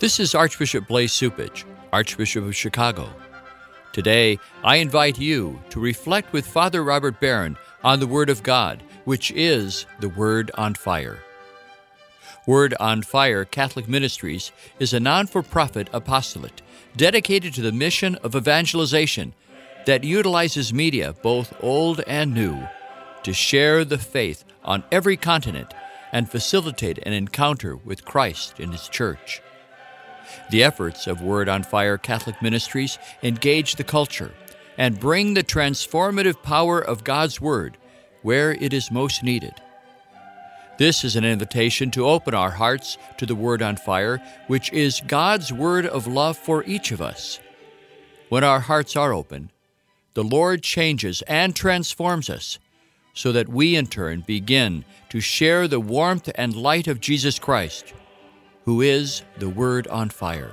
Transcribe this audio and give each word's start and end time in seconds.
This 0.00 0.18
is 0.18 0.34
Archbishop 0.34 0.88
Blase 0.88 1.16
Cupich, 1.16 1.64
Archbishop 1.92 2.44
of 2.44 2.56
Chicago. 2.56 3.08
Today, 3.92 4.40
I 4.64 4.76
invite 4.76 5.20
you 5.20 5.60
to 5.70 5.78
reflect 5.78 6.32
with 6.32 6.48
Father 6.48 6.82
Robert 6.82 7.20
Barron 7.20 7.56
on 7.84 8.00
the 8.00 8.06
Word 8.08 8.28
of 8.28 8.42
God, 8.42 8.82
which 9.04 9.30
is 9.30 9.86
the 10.00 10.08
Word 10.08 10.50
on 10.56 10.74
Fire. 10.74 11.20
Word 12.44 12.74
on 12.80 13.02
Fire 13.02 13.44
Catholic 13.44 13.88
Ministries 13.88 14.50
is 14.80 14.92
a 14.92 14.98
non 14.98 15.28
for 15.28 15.44
profit 15.44 15.88
apostolate 15.92 16.60
dedicated 16.96 17.54
to 17.54 17.62
the 17.62 17.70
mission 17.70 18.16
of 18.16 18.34
evangelization 18.34 19.32
that 19.86 20.02
utilizes 20.02 20.74
media, 20.74 21.14
both 21.22 21.54
old 21.62 22.00
and 22.08 22.34
new, 22.34 22.66
to 23.22 23.32
share 23.32 23.84
the 23.84 23.98
faith 23.98 24.44
on 24.64 24.82
every 24.90 25.16
continent 25.16 25.72
and 26.12 26.28
facilitate 26.28 26.98
an 27.06 27.12
encounter 27.12 27.76
with 27.76 28.04
Christ 28.04 28.58
in 28.58 28.72
His 28.72 28.88
church. 28.88 29.40
The 30.50 30.62
efforts 30.62 31.06
of 31.06 31.22
Word 31.22 31.48
on 31.48 31.62
Fire 31.62 31.98
Catholic 31.98 32.40
Ministries 32.42 32.98
engage 33.22 33.76
the 33.76 33.84
culture 33.84 34.32
and 34.76 35.00
bring 35.00 35.34
the 35.34 35.44
transformative 35.44 36.42
power 36.42 36.80
of 36.80 37.04
God's 37.04 37.40
Word 37.40 37.76
where 38.22 38.52
it 38.52 38.72
is 38.72 38.90
most 38.90 39.22
needed. 39.22 39.54
This 40.76 41.04
is 41.04 41.14
an 41.14 41.24
invitation 41.24 41.90
to 41.92 42.06
open 42.06 42.34
our 42.34 42.50
hearts 42.50 42.98
to 43.18 43.26
the 43.26 43.34
Word 43.34 43.62
on 43.62 43.76
Fire, 43.76 44.20
which 44.48 44.72
is 44.72 45.02
God's 45.06 45.52
word 45.52 45.86
of 45.86 46.06
love 46.06 46.36
for 46.36 46.64
each 46.64 46.90
of 46.90 47.00
us. 47.00 47.38
When 48.28 48.42
our 48.42 48.60
hearts 48.60 48.96
are 48.96 49.12
open, 49.12 49.50
the 50.14 50.24
Lord 50.24 50.62
changes 50.62 51.22
and 51.28 51.54
transforms 51.54 52.28
us 52.28 52.58
so 53.12 53.30
that 53.30 53.48
we 53.48 53.76
in 53.76 53.86
turn 53.86 54.22
begin 54.26 54.84
to 55.10 55.20
share 55.20 55.68
the 55.68 55.78
warmth 55.78 56.28
and 56.34 56.56
light 56.56 56.88
of 56.88 57.00
Jesus 57.00 57.38
Christ 57.38 57.92
who 58.64 58.80
is 58.80 59.22
the 59.38 59.48
Word 59.48 59.86
on 59.88 60.08
Fire. 60.08 60.52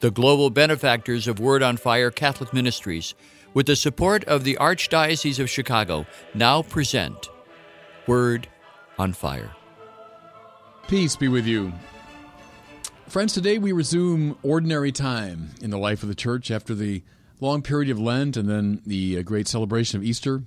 The 0.00 0.10
global 0.10 0.50
benefactors 0.50 1.28
of 1.28 1.38
Word 1.38 1.62
on 1.62 1.76
Fire 1.76 2.10
Catholic 2.10 2.52
Ministries, 2.52 3.14
with 3.54 3.66
the 3.66 3.76
support 3.76 4.24
of 4.24 4.44
the 4.44 4.56
Archdiocese 4.56 5.38
of 5.38 5.48
Chicago, 5.48 6.06
now 6.34 6.62
present 6.62 7.28
Word 8.06 8.48
on 8.98 9.12
Fire. 9.12 9.52
Peace 10.88 11.16
be 11.16 11.28
with 11.28 11.46
you. 11.46 11.72
Friends, 13.06 13.32
today 13.32 13.58
we 13.58 13.70
resume 13.70 14.36
ordinary 14.42 14.90
time 14.90 15.50
in 15.62 15.70
the 15.70 15.78
life 15.78 16.02
of 16.02 16.08
the 16.08 16.14
church 16.14 16.50
after 16.50 16.74
the 16.74 17.02
long 17.40 17.62
period 17.62 17.90
of 17.90 18.00
Lent 18.00 18.36
and 18.36 18.48
then 18.48 18.82
the 18.84 19.18
uh, 19.18 19.22
great 19.22 19.46
celebration 19.46 19.98
of 19.98 20.04
Easter, 20.04 20.42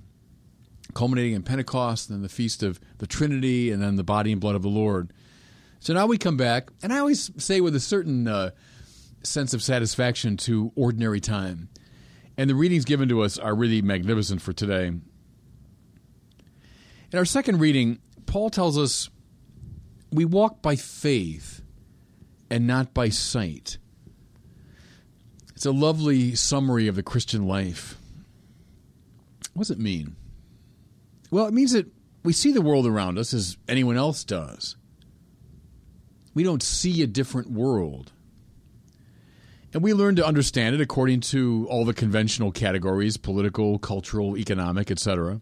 culminating 0.92 1.32
in 1.32 1.42
Pentecost, 1.42 2.10
and 2.10 2.16
then 2.18 2.22
the 2.22 2.28
feast 2.28 2.62
of 2.62 2.78
the 2.98 3.06
Trinity, 3.06 3.70
and 3.70 3.82
then 3.82 3.96
the 3.96 4.04
body 4.04 4.32
and 4.32 4.40
blood 4.40 4.54
of 4.54 4.62
the 4.62 4.68
Lord. 4.68 5.12
So 5.80 5.94
now 5.94 6.06
we 6.06 6.18
come 6.18 6.36
back, 6.36 6.70
and 6.82 6.92
I 6.92 6.98
always 6.98 7.30
say 7.42 7.60
with 7.60 7.74
a 7.74 7.80
certain 7.80 8.26
uh, 8.26 8.50
sense 9.22 9.54
of 9.54 9.62
satisfaction 9.62 10.36
to 10.38 10.72
ordinary 10.74 11.20
time. 11.20 11.68
And 12.36 12.48
the 12.48 12.54
readings 12.54 12.84
given 12.84 13.08
to 13.08 13.22
us 13.22 13.38
are 13.38 13.54
really 13.54 13.82
magnificent 13.82 14.42
for 14.42 14.52
today. 14.52 14.86
In 14.86 17.18
our 17.18 17.24
second 17.24 17.58
reading, 17.58 17.98
Paul 18.26 18.50
tells 18.50 18.78
us 18.78 19.10
we 20.12 20.24
walk 20.24 20.62
by 20.62 20.76
faith 20.76 21.62
and 22.50 22.66
not 22.66 22.94
by 22.94 23.08
sight. 23.08 23.78
It's 25.54 25.66
a 25.66 25.72
lovely 25.72 26.34
summary 26.34 26.86
of 26.86 26.96
the 26.96 27.02
Christian 27.02 27.46
life. 27.46 27.96
What 29.54 29.62
does 29.62 29.70
it 29.72 29.80
mean? 29.80 30.14
Well, 31.30 31.46
it 31.46 31.54
means 31.54 31.72
that 31.72 31.86
we 32.22 32.32
see 32.32 32.52
the 32.52 32.62
world 32.62 32.86
around 32.86 33.18
us 33.18 33.34
as 33.34 33.56
anyone 33.66 33.96
else 33.96 34.22
does. 34.22 34.76
We 36.38 36.44
don't 36.44 36.62
see 36.62 37.02
a 37.02 37.08
different 37.08 37.50
world. 37.50 38.12
And 39.74 39.82
we 39.82 39.92
learn 39.92 40.14
to 40.14 40.24
understand 40.24 40.76
it 40.76 40.80
according 40.80 41.22
to 41.22 41.66
all 41.68 41.84
the 41.84 41.92
conventional 41.92 42.52
categories 42.52 43.16
political, 43.16 43.80
cultural, 43.80 44.36
economic, 44.36 44.88
etc. 44.88 45.40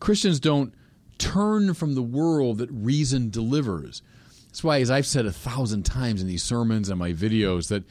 Christians 0.00 0.40
don't 0.40 0.74
turn 1.16 1.72
from 1.72 1.94
the 1.94 2.02
world 2.02 2.58
that 2.58 2.70
reason 2.70 3.30
delivers. 3.30 4.02
That's 4.48 4.62
why, 4.62 4.82
as 4.82 4.90
I've 4.90 5.06
said 5.06 5.24
a 5.24 5.32
thousand 5.32 5.84
times 5.84 6.20
in 6.20 6.28
these 6.28 6.44
sermons 6.44 6.90
and 6.90 6.98
my 6.98 7.14
videos, 7.14 7.68
that 7.68 7.84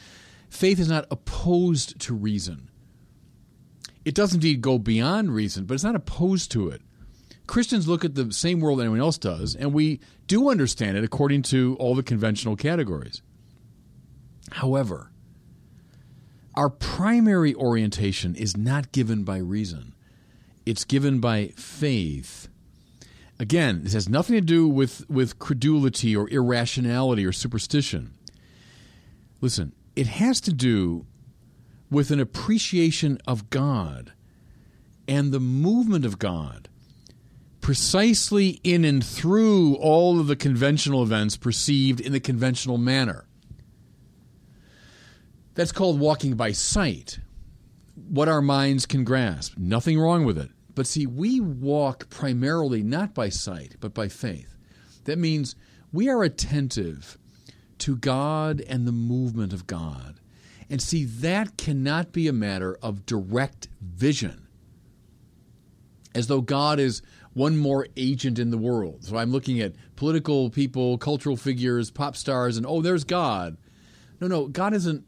faith 0.52 0.79
is 0.79 0.90
not 0.90 1.07
opposed 1.09 2.00
to 2.02 2.13
reason. 2.13 2.69
It 4.06 4.13
does 4.13 4.35
indeed 4.35 4.62
go 4.62 4.78
beyond 4.78 5.34
reason, 5.34 5.66
but 5.66 5.73
it's 5.73 5.84
not 5.84 5.96
opposed 5.96 6.52
to 6.52 6.69
it. 6.69 6.84
Christians 7.48 7.88
look 7.88 8.06
at 8.06 8.16
the 8.16 8.31
same 8.31 8.59
world 8.59 8.80
anyone 8.80 9.00
else 9.00 9.18
does, 9.18 9.56
and 9.56 9.74
we 9.74 10.00
do 10.28 10.50
understand 10.50 10.98
it 10.98 11.04
according 11.04 11.42
to 11.44 11.76
all 11.80 11.96
the 11.96 12.04
conventional 12.04 12.56
categories. 12.56 13.22
However, 14.52 15.12
our 16.56 16.70
primary 16.70 17.53
orientation 17.56 18.36
is 18.36 18.56
not 18.56 18.92
given 18.92 19.24
by 19.24 19.38
reason, 19.38 19.94
it's 20.66 20.86
given 20.86 21.20
by 21.20 21.48
faith. 21.56 22.48
Again, 23.40 23.84
this 23.84 23.94
has 23.94 24.08
nothing 24.08 24.36
to 24.36 24.42
do 24.42 24.68
with, 24.68 25.09
with 25.09 25.40
credulity 25.40 26.16
or 26.16 26.30
irrationality 26.30 27.26
or 27.26 27.32
superstition. 27.32 28.14
Listen, 29.42 29.74
it 29.96 30.08
has 30.08 30.40
to 30.42 30.53
do 30.53 31.06
with 31.90 32.12
an 32.12 32.20
appreciation 32.20 33.18
of 33.28 33.50
God 33.50 34.14
and 35.08 35.32
the 35.32 35.40
movement 35.40 36.06
of 36.06 36.20
God 36.20 36.70
precisely 37.63 38.59
in 38.66 38.84
and 38.84 39.03
through 39.03 39.75
all 39.75 40.19
of 40.19 40.28
the 40.28 40.35
conventional 40.35 41.01
events 41.01 41.38
perceived 41.38 42.01
in 42.01 42.12
the 42.12 42.19
conventional 42.19 42.78
manner. 42.78 43.25
That's 45.56 45.72
called 45.72 45.97
walking 45.97 46.35
by 46.35 46.52
sight, 46.52 47.19
what 47.96 48.28
our 48.28 48.41
minds 48.41 48.85
can 48.85 49.06
grasp. 49.06 49.57
Nothing 49.57 49.97
wrong 49.97 50.25
with 50.25 50.38
it. 50.38 50.50
But 50.75 50.88
see, 50.88 51.07
we 51.07 51.40
walk 51.40 52.09
primarily 52.09 52.84
not 52.84 53.13
by 53.13 53.29
sight, 53.29 53.78
but 53.79 53.94
by 53.94 54.09
faith. 54.09 54.57
That 55.06 55.18
means 55.18 55.56
we 55.94 56.09
are 56.09 56.22
attentive 56.22 57.18
to 57.78 57.96
God 57.96 58.59
and 58.68 58.85
the 58.85 58.91
movement 58.91 59.53
of 59.53 59.68
God. 59.68 60.19
And 60.69 60.81
see, 60.81 61.06
that 61.06 61.56
cannot 61.57 62.12
be 62.12 62.28
a 62.28 62.34
matter 62.34 62.78
of 62.81 63.06
direct 63.06 63.69
vision, 63.79 64.47
as 66.13 66.28
though 66.28 66.41
God 66.41 66.78
is 66.78 67.02
one 67.34 67.58
more 67.58 67.88
agent 67.98 68.40
in 68.40 68.52
the 68.52 68.58
world. 68.58 69.04
So 69.04 69.18
I'm 69.18 69.32
looking 69.32 69.60
at 69.60 69.74
political 69.96 70.50
people, 70.50 70.98
cultural 70.98 71.36
figures, 71.36 71.90
pop 71.90 72.16
stars, 72.16 72.58
and 72.58 72.66
oh, 72.66 72.82
there's 72.82 73.04
God. 73.04 73.58
No, 74.20 74.28
no, 74.28 74.48
God 74.48 74.74
isn't 74.74 75.06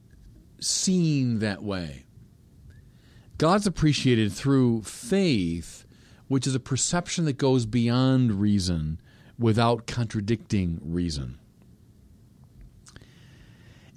seen 0.59 1.39
that 1.39 1.63
way. 1.63 2.05
God's 3.37 3.67
appreciated 3.67 4.31
through 4.31 4.83
faith, 4.83 5.85
which 6.27 6.47
is 6.47 6.55
a 6.55 6.59
perception 6.59 7.25
that 7.25 7.37
goes 7.37 7.65
beyond 7.65 8.39
reason 8.39 8.99
without 9.37 9.85
contradicting 9.85 10.79
reason. 10.81 11.37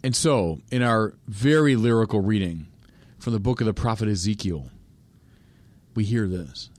And 0.02 0.14
so, 0.14 0.60
in 0.70 0.82
our 0.82 1.14
very 1.26 1.76
lyrical 1.76 2.20
reading 2.20 2.66
from 3.18 3.32
the 3.32 3.40
book 3.40 3.60
of 3.60 3.66
the 3.66 3.74
prophet 3.74 4.08
Ezekiel, 4.08 4.70
we 5.94 6.04
hear 6.04 6.28
this 6.28 6.70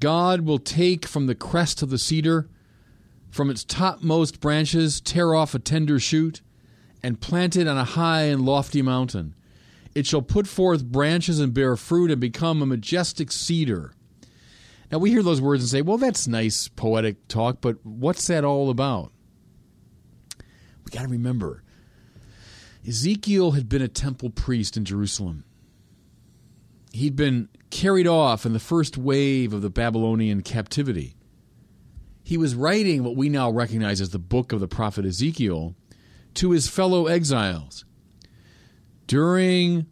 God 0.00 0.42
will 0.42 0.58
take 0.58 1.06
from 1.06 1.26
the 1.26 1.34
crest 1.34 1.82
of 1.82 1.90
the 1.90 1.98
cedar, 1.98 2.48
from 3.30 3.50
its 3.50 3.64
topmost 3.64 4.40
branches, 4.40 5.00
tear 5.00 5.34
off 5.34 5.54
a 5.54 5.58
tender 5.58 5.98
shoot, 5.98 6.42
and 7.02 7.20
plant 7.20 7.56
it 7.56 7.68
on 7.68 7.78
a 7.78 7.84
high 7.84 8.22
and 8.22 8.44
lofty 8.44 8.82
mountain. 8.82 9.34
It 9.94 10.06
shall 10.06 10.22
put 10.22 10.46
forth 10.46 10.84
branches 10.84 11.40
and 11.40 11.54
bear 11.54 11.76
fruit 11.76 12.10
and 12.10 12.20
become 12.20 12.60
a 12.60 12.66
majestic 12.66 13.32
cedar. 13.32 13.94
Now 14.92 14.98
we 14.98 15.10
hear 15.10 15.22
those 15.22 15.40
words 15.40 15.62
and 15.62 15.70
say, 15.70 15.82
well, 15.82 15.98
that's 15.98 16.28
nice 16.28 16.68
poetic 16.68 17.28
talk, 17.28 17.60
but 17.60 17.84
what's 17.84 18.26
that 18.26 18.44
all 18.44 18.70
about? 18.70 19.12
We 20.84 20.90
got 20.90 21.02
to 21.02 21.08
remember 21.08 21.62
Ezekiel 22.86 23.52
had 23.52 23.68
been 23.68 23.82
a 23.82 23.88
temple 23.88 24.30
priest 24.30 24.76
in 24.76 24.84
Jerusalem. 24.84 25.44
He'd 26.96 27.14
been 27.14 27.50
carried 27.68 28.06
off 28.06 28.46
in 28.46 28.54
the 28.54 28.58
first 28.58 28.96
wave 28.96 29.52
of 29.52 29.60
the 29.60 29.68
Babylonian 29.68 30.40
captivity. 30.40 31.14
He 32.24 32.38
was 32.38 32.54
writing 32.54 33.04
what 33.04 33.16
we 33.16 33.28
now 33.28 33.50
recognize 33.50 34.00
as 34.00 34.10
the 34.10 34.18
book 34.18 34.50
of 34.50 34.60
the 34.60 34.66
prophet 34.66 35.04
Ezekiel 35.04 35.74
to 36.34 36.52
his 36.52 36.68
fellow 36.68 37.06
exiles 37.06 37.84
during 39.06 39.86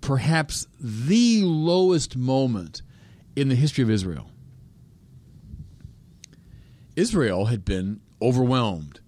perhaps 0.00 0.66
the 0.80 1.42
lowest 1.42 2.16
moment 2.16 2.80
in 3.36 3.48
the 3.50 3.54
history 3.54 3.84
of 3.84 3.90
Israel. 3.90 4.30
Israel 6.96 7.46
had 7.46 7.66
been 7.66 8.00
overwhelmed, 8.22 9.00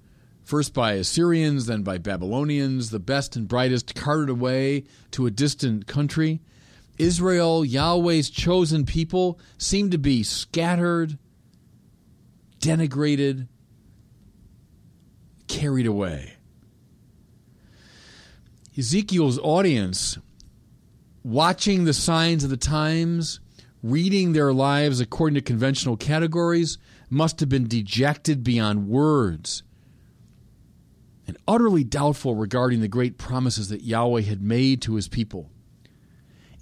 first 0.45 0.75
by 0.75 0.93
Assyrians, 0.93 1.65
then 1.65 1.83
by 1.83 1.97
Babylonians, 1.97 2.91
the 2.91 2.99
best 2.99 3.37
and 3.37 3.49
brightest 3.49 3.95
carted 3.95 4.29
away 4.29 4.85
to 5.13 5.25
a 5.25 5.31
distant 5.31 5.87
country. 5.87 6.43
Israel, 6.99 7.65
Yahweh's 7.65 8.31
chosen 8.31 8.85
people, 8.85 9.39
seem 9.57 9.91
to 9.91 9.99
be 9.99 10.23
scattered, 10.23 11.19
denigrated, 12.61 13.49
carried 15.47 15.87
away. 15.87 16.35
Ezekiel's 18.77 19.39
audience, 19.41 20.19
watching 21.25 21.85
the 21.85 21.93
signs 21.93 22.45
of 22.45 22.51
the 22.51 22.57
times, 22.57 23.41
reading 23.83 24.33
their 24.33 24.53
lives 24.53 25.01
according 25.01 25.35
to 25.35 25.41
conventional 25.41 25.97
categories, 25.97 26.79
must 27.11 27.41
have 27.41 27.49
been 27.49 27.67
dejected 27.67 28.45
beyond 28.45 28.89
words 28.89 29.63
and 31.29 31.37
utterly 31.47 31.85
doubtful 31.85 32.35
regarding 32.35 32.81
the 32.81 32.89
great 32.89 33.19
promises 33.19 33.69
that 33.69 33.83
Yahweh 33.83 34.23
had 34.23 34.43
made 34.43 34.81
to 34.83 34.95
his 34.95 35.09
people, 35.09 35.51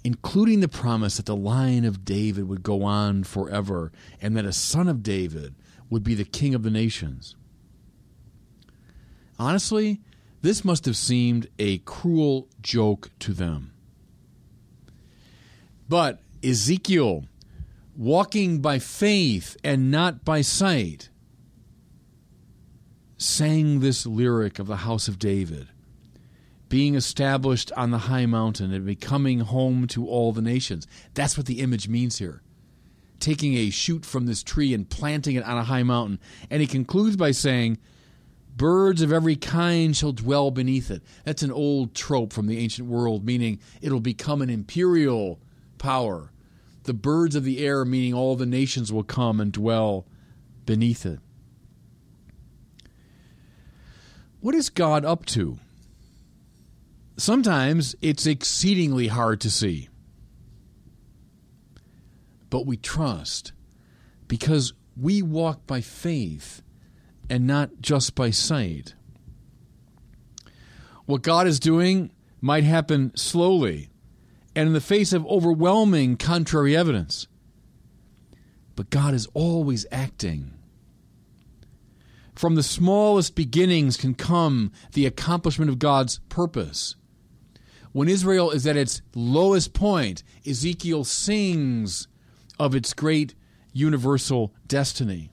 including 0.03 0.59
the 0.59 0.67
promise 0.67 1.17
that 1.17 1.25
the 1.25 1.35
line 1.35 1.85
of 1.85 2.05
David 2.05 2.47
would 2.47 2.63
go 2.63 2.83
on 2.83 3.23
forever 3.23 3.91
and 4.21 4.35
that 4.37 4.45
a 4.45 4.53
son 4.53 4.87
of 4.87 5.03
David 5.03 5.55
would 5.89 6.03
be 6.03 6.15
the 6.15 6.25
king 6.25 6.53
of 6.53 6.63
the 6.63 6.71
nations. 6.71 7.35
Honestly, 9.39 10.01
this 10.41 10.63
must 10.63 10.85
have 10.85 10.97
seemed 10.97 11.47
a 11.59 11.79
cruel 11.79 12.47
joke 12.61 13.09
to 13.19 13.33
them. 13.33 13.73
But 15.89 16.19
Ezekiel, 16.43 17.25
walking 17.95 18.59
by 18.61 18.79
faith 18.79 19.57
and 19.63 19.89
not 19.89 20.23
by 20.23 20.41
sight, 20.41 21.09
sang 23.17 23.79
this 23.79 24.05
lyric 24.05 24.59
of 24.59 24.67
the 24.67 24.77
house 24.77 25.07
of 25.07 25.17
David, 25.17 25.67
being 26.69 26.95
established 26.95 27.71
on 27.77 27.91
the 27.91 27.97
high 27.97 28.25
mountain 28.25 28.73
and 28.73 28.85
becoming 28.85 29.39
home 29.39 29.87
to 29.87 30.07
all 30.07 30.31
the 30.31 30.41
nations. 30.41 30.87
That's 31.13 31.37
what 31.37 31.45
the 31.45 31.61
image 31.61 31.87
means 31.87 32.17
here. 32.17 32.41
Taking 33.19 33.55
a 33.55 33.69
shoot 33.69 34.05
from 34.05 34.25
this 34.25 34.43
tree 34.43 34.73
and 34.73 34.89
planting 34.89 35.35
it 35.35 35.45
on 35.45 35.57
a 35.57 35.63
high 35.63 35.83
mountain. 35.83 36.19
And 36.49 36.61
he 36.61 36.67
concludes 36.67 37.15
by 37.15 37.31
saying, 37.31 37.77
Birds 38.55 39.03
of 39.03 39.13
every 39.13 39.35
kind 39.35 39.95
shall 39.95 40.11
dwell 40.11 40.49
beneath 40.49 40.89
it. 40.89 41.03
That's 41.23 41.43
an 41.43 41.51
old 41.51 41.93
trope 41.93 42.33
from 42.33 42.47
the 42.47 42.57
ancient 42.57 42.87
world, 42.87 43.23
meaning 43.23 43.59
it'll 43.81 43.99
become 43.99 44.41
an 44.41 44.49
imperial 44.49 45.39
power. 45.77 46.31
The 46.83 46.93
birds 46.93 47.35
of 47.35 47.43
the 47.43 47.63
air, 47.63 47.85
meaning 47.85 48.13
all 48.13 48.35
the 48.35 48.47
nations 48.47 48.91
will 48.91 49.03
come 49.03 49.39
and 49.39 49.51
dwell 49.51 50.07
beneath 50.65 51.05
it. 51.05 51.19
What 54.39 54.55
is 54.55 54.69
God 54.69 55.05
up 55.05 55.25
to? 55.27 55.59
Sometimes 57.17 57.95
it's 57.99 58.27
exceedingly 58.27 59.07
hard 59.07 59.41
to 59.41 59.49
see. 59.49 59.89
But 62.51 62.67
we 62.67 62.77
trust 62.77 63.53
because 64.27 64.73
we 64.95 65.23
walk 65.23 65.65
by 65.65 65.81
faith 65.81 66.61
and 67.29 67.47
not 67.47 67.81
just 67.81 68.13
by 68.13 68.29
sight. 68.29 68.93
What 71.05 71.23
God 71.23 71.47
is 71.47 71.59
doing 71.59 72.11
might 72.39 72.63
happen 72.63 73.15
slowly 73.15 73.89
and 74.55 74.67
in 74.67 74.73
the 74.73 74.81
face 74.81 75.11
of 75.11 75.25
overwhelming 75.25 76.17
contrary 76.17 76.77
evidence. 76.77 77.27
But 78.75 78.91
God 78.91 79.15
is 79.15 79.27
always 79.33 79.87
acting. 79.91 80.53
From 82.35 82.53
the 82.53 82.63
smallest 82.63 83.33
beginnings 83.33 83.97
can 83.97 84.13
come 84.13 84.71
the 84.93 85.07
accomplishment 85.07 85.71
of 85.71 85.79
God's 85.79 86.19
purpose. 86.29 86.95
When 87.97 88.09
Israel 88.09 88.51
is 88.51 88.67
at 88.67 88.77
its 88.77 89.01
lowest 89.15 89.73
point, 89.73 90.21
Ezekiel 90.45 91.03
sings 91.03 92.07
of 92.59 92.75
its 92.75 92.93
great 92.93 93.33
universal 93.73 94.53
destiny. 94.67 95.31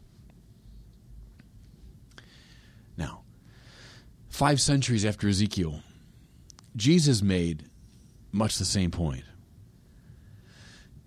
Now, 2.97 3.21
Five 4.31 4.63
centuries 4.63 5.05
after 5.05 5.29
Ezekiel, 5.29 5.81
Jesus 6.75 7.21
made 7.21 7.69
much 8.33 8.57
the 8.57 8.65
same 8.65 8.91
point. 8.91 9.25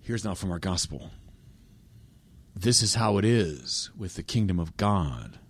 Here's 0.00 0.24
now 0.24 0.34
from 0.34 0.52
our 0.52 0.60
gospel. 0.60 1.10
This 2.54 2.82
is 2.82 2.94
how 2.94 3.18
it 3.18 3.24
is 3.24 3.90
with 3.98 4.14
the 4.14 4.22
kingdom 4.22 4.60
of 4.60 4.76
God. 4.76 5.40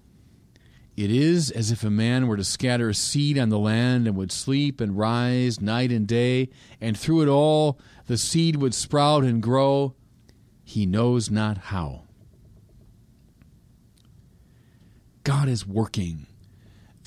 It 0.98 1.12
is 1.12 1.52
as 1.52 1.70
if 1.70 1.84
a 1.84 1.90
man 1.90 2.26
were 2.26 2.36
to 2.36 2.42
scatter 2.42 2.88
a 2.88 2.94
seed 2.94 3.38
on 3.38 3.50
the 3.50 3.58
land 3.58 4.08
and 4.08 4.16
would 4.16 4.32
sleep 4.32 4.80
and 4.80 4.98
rise 4.98 5.60
night 5.60 5.92
and 5.92 6.08
day, 6.08 6.48
and 6.80 6.98
through 6.98 7.22
it 7.22 7.28
all 7.28 7.78
the 8.06 8.18
seed 8.18 8.56
would 8.56 8.74
sprout 8.74 9.22
and 9.22 9.40
grow. 9.40 9.94
He 10.64 10.86
knows 10.86 11.30
not 11.30 11.58
how. 11.58 12.02
God 15.22 15.48
is 15.48 15.64
working 15.64 16.26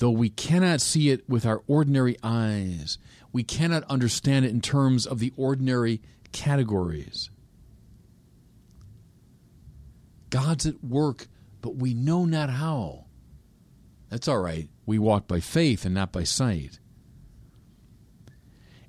though 0.02 0.10
we 0.10 0.28
cannot 0.30 0.80
see 0.80 1.10
it 1.10 1.28
with 1.28 1.46
our 1.46 1.62
ordinary 1.68 2.16
eyes, 2.24 2.98
we 3.32 3.44
cannot 3.44 3.84
understand 3.84 4.44
it 4.44 4.50
in 4.50 4.60
terms 4.60 5.06
of 5.06 5.20
the 5.20 5.32
ordinary 5.36 6.00
categories. 6.32 7.30
God's 10.28 10.66
at 10.66 10.82
work, 10.82 11.28
but 11.60 11.76
we 11.76 11.94
know 11.94 12.24
not 12.24 12.50
how. 12.50 13.04
That's 14.12 14.28
all 14.28 14.38
right. 14.38 14.68
We 14.86 14.98
walk 14.98 15.26
by 15.26 15.40
faith 15.40 15.84
and 15.84 15.94
not 15.94 16.12
by 16.12 16.22
sight. 16.22 16.78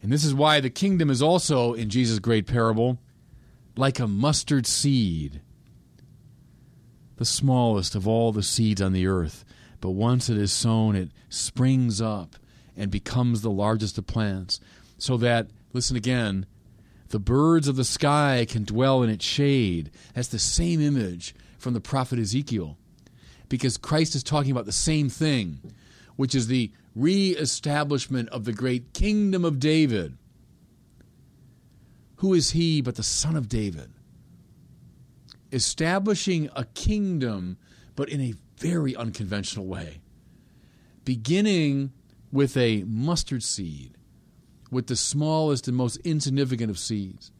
And 0.01 0.11
this 0.11 0.23
is 0.23 0.35
why 0.35 0.59
the 0.59 0.69
kingdom 0.69 1.09
is 1.09 1.21
also, 1.21 1.73
in 1.73 1.89
Jesus' 1.89 2.19
great 2.19 2.45
parable, 2.45 2.99
like 3.75 3.99
a 3.99 4.07
mustard 4.07 4.67
seed, 4.67 5.41
the 7.15 7.25
smallest 7.25 7.95
of 7.95 8.07
all 8.07 8.31
the 8.31 8.43
seeds 8.43 8.81
on 8.81 8.93
the 8.93 9.07
earth 9.07 9.45
but 9.83 9.91
once 9.91 10.29
it 10.29 10.37
is 10.37 10.53
sown, 10.53 10.95
it 10.95 11.11
springs 11.27 11.99
up 11.99 12.37
and 12.77 12.89
becomes 12.89 13.41
the 13.41 13.51
largest 13.51 13.97
of 13.97 14.07
plants, 14.07 14.61
so 14.97 15.17
that, 15.17 15.49
listen 15.73 15.97
again, 15.97 16.45
the 17.09 17.19
birds 17.19 17.67
of 17.67 17.75
the 17.75 17.83
sky 17.83 18.45
can 18.47 18.63
dwell 18.63 19.03
in 19.03 19.09
its 19.09 19.25
shade. 19.25 19.91
That's 20.15 20.29
the 20.29 20.39
same 20.39 20.79
image 20.79 21.35
from 21.57 21.73
the 21.73 21.81
prophet 21.81 22.17
Ezekiel, 22.17 22.77
because 23.49 23.77
Christ 23.77 24.15
is 24.15 24.23
talking 24.23 24.51
about 24.51 24.65
the 24.65 24.71
same 24.71 25.09
thing, 25.09 25.59
which 26.15 26.35
is 26.35 26.47
the 26.47 26.71
reestablishment 26.95 28.29
of 28.29 28.45
the 28.45 28.53
great 28.53 28.93
kingdom 28.93 29.43
of 29.45 29.59
David. 29.59 30.17
Who 32.17 32.33
is 32.33 32.51
he 32.51 32.81
but 32.81 32.95
the 32.95 33.03
son 33.03 33.35
of 33.35 33.49
David? 33.49 33.91
Establishing 35.51 36.49
a 36.55 36.65
kingdom, 36.65 37.57
but 37.95 38.09
in 38.09 38.21
a 38.21 38.33
very 38.57 38.95
unconventional 38.95 39.65
way. 39.65 40.01
Beginning 41.05 41.91
with 42.31 42.55
a 42.57 42.83
mustard 42.85 43.43
seed, 43.43 43.97
with 44.71 44.87
the 44.87 44.95
smallest 44.95 45.67
and 45.67 45.77
most 45.77 45.97
insignificant 45.97 46.71
of 46.71 46.79
seeds, 46.79 47.31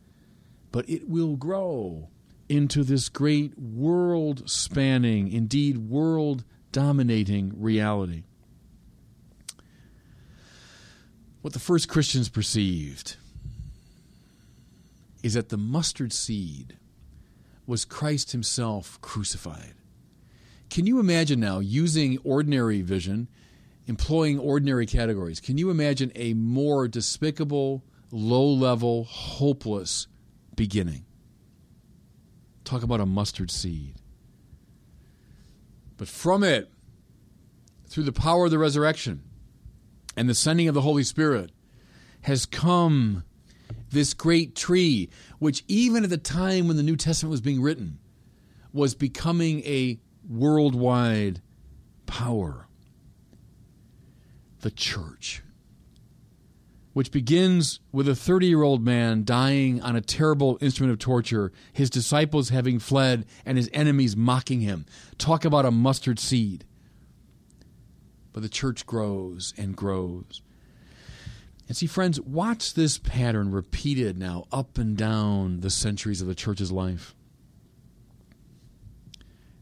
but 0.71 0.87
it 0.89 1.07
will 1.07 1.35
grow 1.35 2.09
into 2.49 2.83
this 2.83 3.09
great 3.09 3.57
world 3.57 4.49
spanning, 4.49 5.31
indeed 5.31 5.77
world 5.77 6.43
dominating 6.71 7.53
reality. 7.55 8.23
What 11.41 11.53
the 11.53 11.59
first 11.59 11.89
Christians 11.89 12.29
perceived 12.29 13.17
is 15.23 15.33
that 15.33 15.49
the 15.49 15.57
mustard 15.57 16.13
seed 16.13 16.77
was 17.65 17.85
Christ 17.85 18.31
Himself 18.31 18.99
crucified. 19.01 19.73
Can 20.69 20.85
you 20.85 20.99
imagine 20.99 21.39
now 21.39 21.59
using 21.59 22.17
ordinary 22.23 22.81
vision, 22.81 23.27
employing 23.87 24.39
ordinary 24.39 24.85
categories? 24.85 25.39
Can 25.39 25.57
you 25.57 25.69
imagine 25.69 26.11
a 26.15 26.33
more 26.33 26.87
despicable, 26.87 27.83
low 28.11 28.47
level, 28.47 29.05
hopeless 29.05 30.07
beginning? 30.55 31.05
Talk 32.63 32.83
about 32.83 33.01
a 33.01 33.05
mustard 33.05 33.51
seed. 33.51 33.95
But 35.97 36.07
from 36.07 36.43
it, 36.43 36.71
through 37.87 38.03
the 38.03 38.11
power 38.11 38.45
of 38.45 38.51
the 38.51 38.57
resurrection 38.57 39.23
and 40.17 40.27
the 40.27 40.33
sending 40.33 40.67
of 40.67 40.73
the 40.73 40.81
Holy 40.81 41.03
Spirit, 41.03 41.51
has 42.21 42.45
come 42.45 43.23
this 43.91 44.13
great 44.13 44.55
tree, 44.55 45.09
which 45.39 45.63
even 45.67 46.03
at 46.03 46.09
the 46.09 46.17
time 46.17 46.67
when 46.67 46.77
the 46.77 46.83
New 46.83 46.95
Testament 46.95 47.31
was 47.31 47.41
being 47.41 47.61
written, 47.61 47.99
was 48.71 48.95
becoming 48.95 49.61
a 49.61 49.99
worldwide 50.27 51.41
power. 52.05 52.67
The 54.61 54.71
church, 54.71 55.43
which 56.93 57.11
begins 57.11 57.79
with 57.91 58.07
a 58.07 58.15
30 58.15 58.47
year 58.47 58.61
old 58.61 58.83
man 58.83 59.23
dying 59.23 59.81
on 59.81 59.95
a 59.95 60.01
terrible 60.01 60.57
instrument 60.61 60.93
of 60.93 60.99
torture, 60.99 61.51
his 61.73 61.89
disciples 61.89 62.49
having 62.49 62.79
fled, 62.79 63.25
and 63.45 63.57
his 63.57 63.69
enemies 63.73 64.15
mocking 64.15 64.61
him. 64.61 64.85
Talk 65.17 65.43
about 65.43 65.65
a 65.65 65.71
mustard 65.71 66.19
seed. 66.19 66.65
But 68.31 68.43
the 68.43 68.49
church 68.49 68.85
grows 68.85 69.53
and 69.57 69.75
grows. 69.75 70.41
And 71.67 71.77
see, 71.77 71.87
friends, 71.87 72.19
watch 72.21 72.73
this 72.73 72.97
pattern 72.97 73.51
repeated 73.51 74.17
now 74.17 74.45
up 74.51 74.77
and 74.77 74.97
down 74.97 75.61
the 75.61 75.69
centuries 75.69 76.21
of 76.21 76.27
the 76.27 76.35
church's 76.35 76.71
life. 76.71 77.15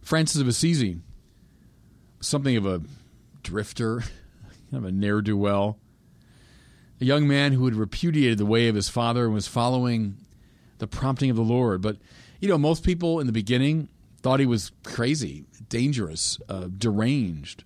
Francis 0.02 0.42
of 0.42 0.48
Assisi, 0.48 0.98
something 2.20 2.58
of 2.58 2.66
a 2.66 2.82
drifter, 3.44 4.00
kind 4.72 4.84
of 4.84 4.86
a 4.86 4.92
ne'er 4.92 5.22
do 5.22 5.38
well. 5.38 5.78
A 7.02 7.06
young 7.06 7.28
man 7.28 7.52
who 7.52 7.66
had 7.66 7.76
repudiated 7.76 8.38
the 8.38 8.46
way 8.46 8.68
of 8.68 8.76
his 8.76 8.88
father 8.88 9.26
and 9.26 9.34
was 9.34 9.48
following 9.48 10.16
the 10.78 10.88
prompting 10.88 11.32
of 11.32 11.36
the 11.36 11.42
Lord. 11.42 11.82
But, 11.82 11.98
you 12.40 12.48
know, 12.48 12.60
most 12.60 12.84
people 12.84 13.20
in 13.20 13.26
the 13.26 13.34
beginning 13.34 13.90
thought 14.22 14.40
he 14.40 14.46
was 14.46 14.72
crazy, 14.84 15.46
dangerous, 15.68 16.40
uh, 16.48 16.68
deranged. 16.78 17.64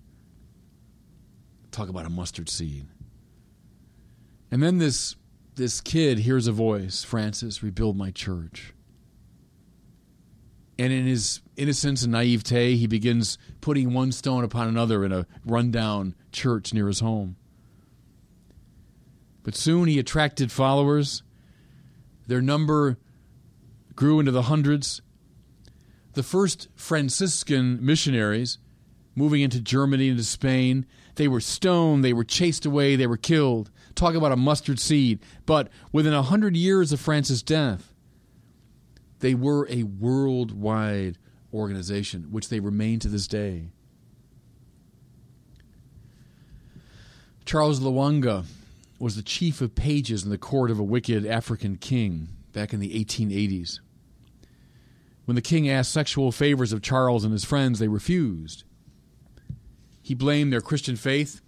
Talk 1.70 1.90
about 1.90 2.06
a 2.06 2.10
mustard 2.10 2.48
seed. 2.48 2.86
And 4.50 4.62
then 4.62 4.78
this 4.78 5.16
this 5.56 5.80
kid 5.80 6.18
hears 6.18 6.46
a 6.46 6.52
voice, 6.52 7.02
Francis, 7.02 7.62
rebuild 7.62 7.96
my 7.96 8.10
church. 8.10 8.74
And 10.78 10.92
in 10.92 11.06
his 11.06 11.40
innocence 11.56 12.02
and 12.02 12.12
naivete, 12.12 12.76
he 12.76 12.86
begins 12.86 13.38
putting 13.62 13.94
one 13.94 14.12
stone 14.12 14.44
upon 14.44 14.68
another 14.68 15.02
in 15.02 15.12
a 15.12 15.26
rundown 15.46 16.14
church 16.30 16.74
near 16.74 16.88
his 16.88 17.00
home. 17.00 17.36
But 19.46 19.54
soon 19.54 19.86
he 19.86 20.00
attracted 20.00 20.50
followers. 20.50 21.22
Their 22.26 22.42
number 22.42 22.98
grew 23.94 24.18
into 24.18 24.32
the 24.32 24.42
hundreds. 24.42 25.02
The 26.14 26.24
first 26.24 26.66
Franciscan 26.74 27.78
missionaries 27.80 28.58
moving 29.14 29.42
into 29.42 29.60
Germany, 29.60 30.08
and 30.08 30.18
into 30.18 30.24
Spain, 30.24 30.84
they 31.14 31.28
were 31.28 31.40
stoned, 31.40 32.04
they 32.04 32.12
were 32.12 32.24
chased 32.24 32.66
away, 32.66 32.96
they 32.96 33.06
were 33.06 33.16
killed. 33.16 33.70
Talk 33.94 34.16
about 34.16 34.32
a 34.32 34.36
mustard 34.36 34.80
seed. 34.80 35.20
But 35.46 35.68
within 35.92 36.12
a 36.12 36.22
hundred 36.22 36.56
years 36.56 36.90
of 36.90 36.98
Francis' 36.98 37.40
death, 37.40 37.94
they 39.20 39.36
were 39.36 39.68
a 39.70 39.84
worldwide 39.84 41.18
organization, 41.54 42.32
which 42.32 42.48
they 42.48 42.58
remain 42.58 42.98
to 42.98 43.08
this 43.08 43.28
day. 43.28 43.68
Charles 47.44 47.78
Lwanga 47.78 48.44
was 48.98 49.16
the 49.16 49.22
chief 49.22 49.60
of 49.60 49.74
pages 49.74 50.24
in 50.24 50.30
the 50.30 50.38
court 50.38 50.70
of 50.70 50.78
a 50.78 50.84
wicked 50.84 51.26
African 51.26 51.76
king 51.76 52.28
back 52.52 52.72
in 52.72 52.80
the 52.80 53.04
1880s. 53.04 53.80
When 55.26 55.34
the 55.34 55.42
king 55.42 55.68
asked 55.68 55.92
sexual 55.92 56.32
favors 56.32 56.72
of 56.72 56.82
Charles 56.82 57.24
and 57.24 57.32
his 57.32 57.44
friends, 57.44 57.78
they 57.78 57.88
refused. 57.88 58.64
He 60.00 60.14
blamed 60.14 60.52
their 60.52 60.60
Christian 60.60 60.96
faith, 60.96 61.40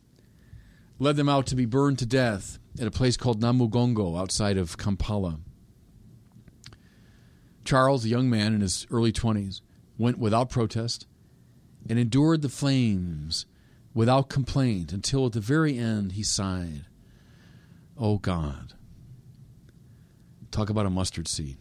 led 0.99 1.17
them 1.17 1.29
out 1.29 1.47
to 1.47 1.57
be 1.57 1.65
burned 1.65 1.99
to 2.01 2.07
death 2.07 2.59
at 2.81 2.89
a 2.89 2.91
place 2.91 3.17
called 3.17 3.41
Namugongo 3.41 4.19
outside 4.19 4.57
of 4.57 4.77
Kampala. 4.77 5.39
Charles, 7.65 8.05
a 8.05 8.09
young 8.09 8.29
man 8.29 8.55
in 8.55 8.61
his 8.61 8.87
early 8.91 9.13
20s, 9.13 9.61
went 9.97 10.19
without 10.19 10.51
protest 10.51 11.07
and 11.89 11.99
endured 11.99 12.43
the 12.43 12.49
flames 12.49 13.47
without 13.95 14.29
complaint 14.29 14.93
until 14.93 15.27
at 15.27 15.33
the 15.33 15.41
very 15.41 15.79
end 15.79 16.13
he 16.13 16.23
sighed, 16.23 16.87
Oh 17.99 18.19
God. 18.19 18.75
Talk 20.51 20.71
about 20.71 20.87
a 20.87 20.91
mustard 20.91 21.29
seed. 21.29 21.59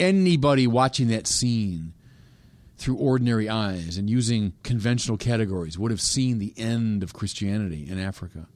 Anybody 0.00 0.66
watching 0.66 1.08
that 1.08 1.26
scene 1.26 1.92
through 2.78 2.96
ordinary 2.96 3.48
eyes 3.48 3.96
and 3.96 4.10
using 4.10 4.54
conventional 4.62 5.16
categories 5.16 5.78
would 5.78 5.90
have 5.90 6.00
seen 6.00 6.38
the 6.38 6.54
end 6.56 7.02
of 7.02 7.12
Christianity 7.12 7.86
in 7.88 8.00
Africa. 8.00 8.48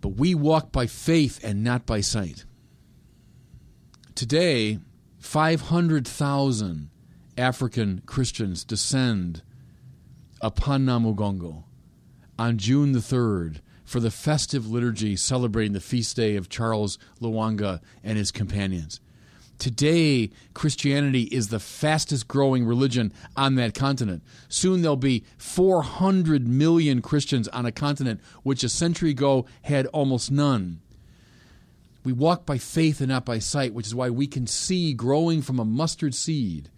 But 0.00 0.10
we 0.10 0.34
walk 0.34 0.72
by 0.72 0.86
faith 0.86 1.38
and 1.44 1.62
not 1.62 1.86
by 1.86 2.00
sight. 2.00 2.44
Today, 4.14 4.78
500,000 5.18 6.90
African 7.36 8.02
Christians 8.06 8.64
descend 8.64 9.42
upon 10.40 10.84
Namugongo 10.86 11.64
on 12.38 12.58
June 12.58 12.92
the 12.92 13.00
3rd 13.00 13.60
for 13.84 14.00
the 14.00 14.10
festive 14.10 14.70
liturgy 14.70 15.16
celebrating 15.16 15.72
the 15.72 15.80
feast 15.80 16.14
day 16.16 16.36
of 16.36 16.48
Charles 16.48 16.98
Lwanga 17.20 17.80
and 18.04 18.18
his 18.18 18.30
companions. 18.30 19.00
Today, 19.58 20.30
Christianity 20.54 21.22
is 21.22 21.48
the 21.48 21.58
fastest 21.58 22.28
growing 22.28 22.64
religion 22.64 23.12
on 23.36 23.56
that 23.56 23.74
continent. 23.74 24.22
Soon 24.48 24.82
there'll 24.82 24.96
be 24.96 25.24
400 25.36 26.46
million 26.46 27.02
Christians 27.02 27.48
on 27.48 27.66
a 27.66 27.72
continent 27.72 28.20
which 28.44 28.62
a 28.62 28.68
century 28.68 29.10
ago 29.10 29.46
had 29.62 29.86
almost 29.86 30.30
none. 30.30 30.80
We 32.04 32.12
walk 32.12 32.46
by 32.46 32.58
faith 32.58 33.00
and 33.00 33.08
not 33.08 33.24
by 33.24 33.40
sight, 33.40 33.74
which 33.74 33.86
is 33.86 33.94
why 33.94 34.10
we 34.10 34.28
can 34.28 34.46
see 34.46 34.94
growing 34.94 35.42
from 35.42 35.58
a 35.58 35.64
mustard 35.64 36.14
seed 36.14 36.70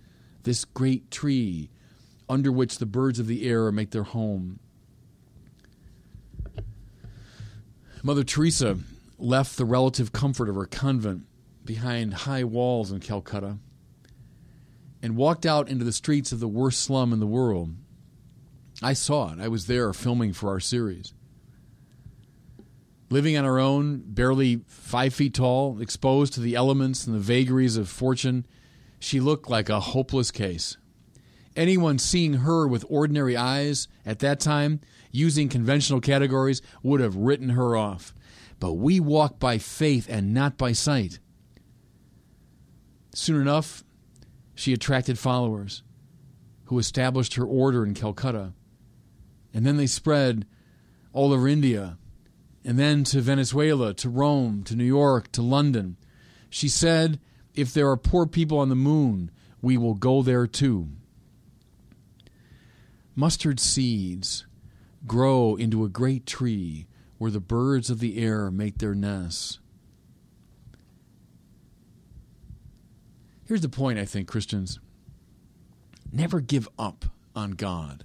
this 0.45 0.65
great 0.65 1.11
tree 1.11 1.69
under 2.29 2.51
which 2.51 2.79
the 2.79 2.87
birds 2.87 3.19
of 3.19 3.27
the 3.27 3.47
air 3.47 3.71
make 3.71 3.91
their 3.91 4.05
home. 4.05 4.59
Mother 8.03 8.25
Teresa 8.25 8.79
left 9.19 9.57
the 9.57 9.65
relative 9.65 10.13
comfort 10.13 10.49
of 10.49 10.55
her 10.55 10.67
convent 10.67 11.27
behind 11.65 12.15
high 12.15 12.45
walls 12.45 12.91
in 12.91 13.01
Calcutta 13.01 13.59
and 15.03 15.17
walked 15.17 15.45
out 15.45 15.69
into 15.69 15.85
the 15.85 15.93
streets 15.93 16.33
of 16.33 16.41
the 16.41 16.49
worst 16.49 16.83
slum 16.83 17.13
in 17.13 17.21
the 17.21 17.27
world. 17.27 17.75
I 18.83 18.95
saw 18.95 19.33
it. 19.33 19.41
I 19.41 19.49
was 19.49 19.67
there 19.67 19.93
filming 19.93 20.33
for 20.33 20.49
our 20.49 20.61
series 20.61 21.13
living 23.11 23.37
on 23.37 23.45
her 23.45 23.59
own, 23.59 24.03
barely 24.07 24.63
five 24.67 25.13
feet 25.13 25.35
tall, 25.35 25.81
exposed 25.81 26.33
to 26.35 26.41
the 26.41 26.55
elements 26.55 27.07
and 27.07 27.15
the 27.15 27.21
vagaries 27.21 27.77
of 27.77 27.89
fortune, 27.89 28.47
she 29.01 29.21
looked 29.21 29.51
like 29.51 29.69
a 29.69 29.81
hopeless 29.81 30.31
case. 30.31 30.77
Anyone 31.61 31.99
seeing 31.99 32.33
her 32.33 32.67
with 32.67 32.87
ordinary 32.89 33.37
eyes 33.37 33.87
at 34.07 34.21
that 34.21 34.41
time, 34.41 34.81
using 35.13 35.51
conventional 35.51 36.01
categories, 36.01 36.63
would 36.83 37.03
have 37.03 37.17
written 37.17 37.51
her 37.51 37.77
off. 37.77 38.15
But 38.59 38.75
we 38.75 38.99
walk 38.99 39.39
by 39.39 39.59
faith 39.59 40.07
and 40.09 40.33
not 40.33 40.57
by 40.57 40.73
sight. 40.73 41.19
Soon 43.15 43.43
enough, 43.43 43.85
she 44.55 44.73
attracted 44.73 45.19
followers 45.19 45.83
who 46.65 46.79
established 46.79 47.35
her 47.35 47.45
order 47.45 47.85
in 47.85 47.93
Calcutta. 47.93 48.55
And 49.53 49.67
then 49.67 49.77
they 49.77 49.87
spread 49.87 50.47
all 51.13 51.31
over 51.31 51.47
India 51.47 51.99
and 52.65 52.79
then 52.79 53.05
to 53.05 53.21
Venezuela, 53.21 53.93
to 53.93 54.09
Rome, 54.09 54.65
to 54.65 54.75
New 54.75 54.85
York, 54.85 55.31
to 55.33 55.43
London. 55.43 55.99
She 56.49 56.71
said, 56.71 57.21
If 57.55 57.75
there 57.75 57.91
are 57.91 57.99
poor 57.99 58.25
people 58.25 58.59
on 58.59 58.71
the 58.71 58.75
moon, 58.75 59.31
we 59.61 59.77
will 59.77 59.93
go 59.93 60.23
there 60.23 60.47
too. 60.47 60.89
Mustard 63.15 63.61
seeds 63.61 64.47
grow 65.07 65.57
into 65.57 65.85
a 65.85 65.89
great 65.89 66.27
tree 66.27 66.87
where 67.19 67.31
the 67.31 67.41
birds 67.41 67.91
of 67.91 68.01
the 68.01 68.19
air 68.23 68.51
make 68.51 68.79
their 68.79 68.95
nests. 68.95 69.59
Here's 73.47 73.63
the 73.63 73.69
point, 73.69 73.99
I 73.99 74.05
think, 74.05 74.29
Christians. 74.29 74.79
Never 76.13 76.41
give 76.41 76.69
up 76.79 77.07
on 77.35 77.53
God. 77.53 78.05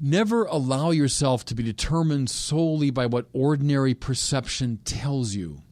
Never 0.00 0.44
allow 0.44 0.90
yourself 0.90 1.44
to 1.46 1.54
be 1.54 1.62
determined 1.62 2.28
solely 2.28 2.90
by 2.90 3.06
what 3.06 3.28
ordinary 3.32 3.94
perception 3.94 4.78
tells 4.84 5.34
you. 5.34 5.62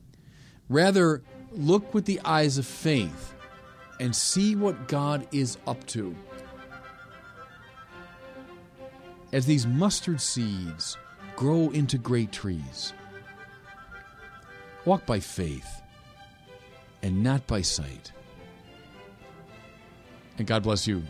Rather, 0.68 1.22
look 1.52 1.92
with 1.92 2.04
the 2.04 2.20
eyes 2.24 2.56
of 2.56 2.66
faith 2.66 3.34
and 3.98 4.14
see 4.14 4.54
what 4.54 4.88
God 4.88 5.26
is 5.32 5.58
up 5.66 5.84
to. 5.88 6.14
As 9.32 9.46
these 9.46 9.66
mustard 9.66 10.20
seeds 10.20 10.96
grow 11.36 11.70
into 11.70 11.98
great 11.98 12.32
trees, 12.32 12.92
walk 14.84 15.06
by 15.06 15.20
faith 15.20 15.80
and 17.02 17.22
not 17.22 17.46
by 17.46 17.62
sight. 17.62 18.12
And 20.38 20.46
God 20.46 20.62
bless 20.62 20.86
you. 20.86 21.02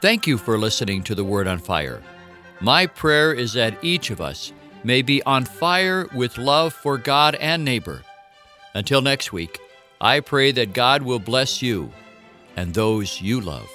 Thank 0.00 0.26
you 0.26 0.38
for 0.38 0.58
listening 0.58 1.02
to 1.04 1.14
The 1.14 1.24
Word 1.24 1.48
on 1.48 1.58
Fire. 1.58 2.02
My 2.60 2.86
prayer 2.86 3.32
is 3.32 3.54
that 3.54 3.82
each 3.82 4.10
of 4.10 4.20
us 4.20 4.52
may 4.84 5.02
be 5.02 5.22
on 5.24 5.44
fire 5.44 6.06
with 6.14 6.38
love 6.38 6.74
for 6.74 6.98
God 6.98 7.34
and 7.36 7.64
neighbor. 7.64 8.02
Until 8.74 9.00
next 9.00 9.32
week, 9.32 9.58
I 10.00 10.20
pray 10.20 10.52
that 10.52 10.74
God 10.74 11.02
will 11.02 11.18
bless 11.18 11.62
you 11.62 11.90
and 12.56 12.74
those 12.74 13.20
you 13.20 13.40
love. 13.40 13.68